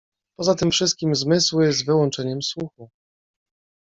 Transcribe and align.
Poza 0.37 0.55
tym 0.55 0.71
wszystkim 0.71 1.15
zmysły, 1.15 1.73
z 1.73 1.83
wyłączeniem 1.83 2.41
słuchu 2.41 2.89